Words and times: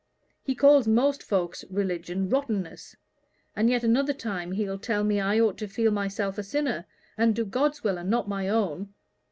He 0.41 0.55
calls 0.55 0.87
most 0.87 1.21
folks's 1.21 1.63
religion 1.69 2.27
rottenness; 2.27 2.95
and 3.55 3.69
yet 3.69 3.83
another 3.83 4.13
time 4.15 4.53
he'll 4.53 4.79
tell 4.79 5.03
me 5.03 5.19
I 5.19 5.39
ought 5.39 5.59
to 5.59 5.67
feel 5.67 5.91
myself 5.91 6.39
a 6.39 6.43
sinner, 6.43 6.87
and 7.19 7.35
do 7.35 7.45
God's 7.45 7.83
will 7.83 7.99
and 7.99 8.09
not 8.09 8.27
my 8.27 8.49
own. 8.49 8.95